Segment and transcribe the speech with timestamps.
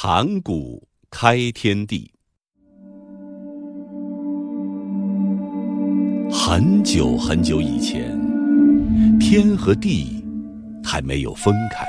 [0.00, 2.08] 盘古开天地。
[6.30, 8.16] 很久很久以前，
[9.18, 10.24] 天和地
[10.84, 11.84] 还没有分开，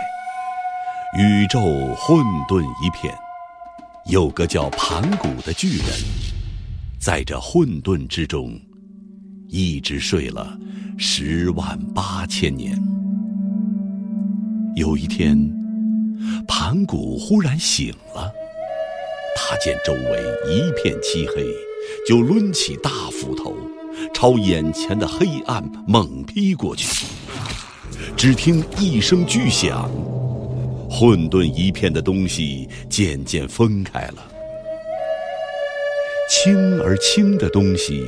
[1.22, 1.60] 宇宙
[1.96, 3.14] 混沌一片。
[4.08, 5.88] 有个叫盘古的巨人，
[7.00, 8.60] 在这混沌之中，
[9.50, 10.58] 一直睡了
[10.98, 12.76] 十万八千年。
[14.76, 15.38] 有一天，
[16.48, 18.32] 盘古忽然醒了，
[19.36, 21.46] 他见周围一片漆黑，
[22.08, 23.56] 就抡起大斧头，
[24.14, 27.06] 朝眼前的黑暗猛劈过去。
[28.18, 29.90] 只听一声巨响，
[30.90, 34.28] 混沌一片的东西渐渐分开了，
[36.30, 38.04] 轻而轻的东西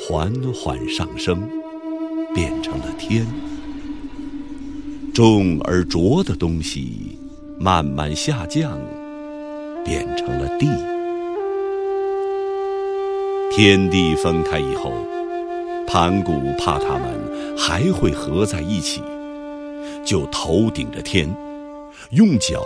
[0.00, 1.48] 缓缓上升，
[2.34, 3.26] 变成了天。
[5.12, 7.18] 重而浊的东西
[7.62, 8.76] 慢慢下降，
[9.84, 10.66] 变成了地。
[13.52, 14.92] 天地分开以后，
[15.86, 19.00] 盘古怕他们还会合在一起，
[20.04, 21.32] 就头顶着天，
[22.10, 22.64] 用脚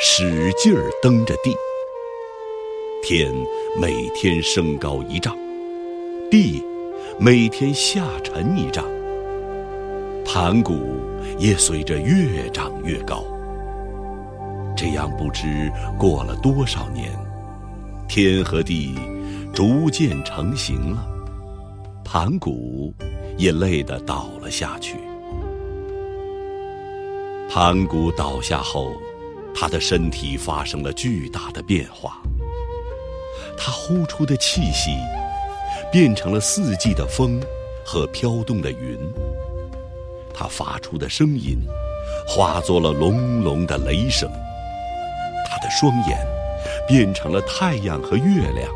[0.00, 1.54] 使劲儿蹬着地。
[3.02, 3.30] 天
[3.78, 5.36] 每天升高一丈，
[6.30, 6.64] 地
[7.20, 8.82] 每天下沉一丈。
[10.24, 10.78] 盘古
[11.38, 13.17] 也随着越长越高。
[14.90, 17.12] 这样不知过了多少年，
[18.08, 18.94] 天和地
[19.52, 21.06] 逐渐成型了，
[22.02, 22.94] 盘古
[23.36, 24.94] 也累得倒了下去。
[27.50, 28.94] 盘古倒下后，
[29.54, 32.22] 他的身体发生了巨大的变化。
[33.58, 34.92] 他呼出的气息
[35.92, 37.38] 变成了四季的风
[37.84, 38.98] 和飘动的云。
[40.32, 41.58] 他发出的声音，
[42.26, 44.26] 化作了隆隆的雷声。
[45.50, 46.18] 他的双眼
[46.86, 48.70] 变成了太阳和月亮，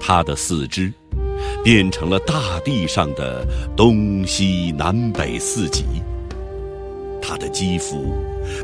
[0.00, 0.92] 他的四肢
[1.64, 3.44] 变成了大地上的
[3.76, 5.84] 东西南北四极。
[7.20, 8.14] 他的肌肤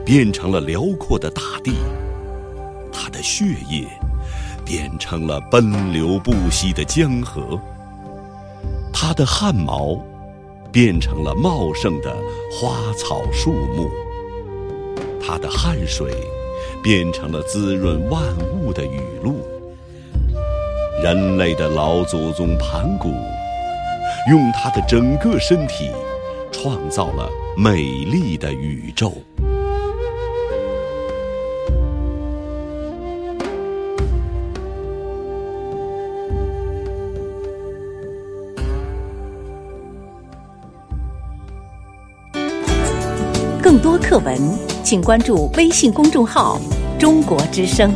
[0.05, 1.75] 变成了辽阔的大地，
[2.93, 3.87] 他的血液
[4.65, 7.61] 变成了奔流不息的江河，
[8.93, 10.01] 他的汗毛。
[10.73, 12.15] 变成了茂盛的
[12.53, 13.89] 花草树木，
[15.25, 16.13] 他的汗水
[16.83, 18.23] 变成了滋润万
[18.61, 19.37] 物的雨露。
[21.03, 23.09] 人类的老祖宗盘古，
[24.31, 25.91] 用他的整个身体
[26.51, 29.13] 创造了美丽的宇宙。
[43.63, 44.39] 更多课文，
[44.87, 46.61] 请关注微信公众号
[46.97, 47.93] “中国之声”。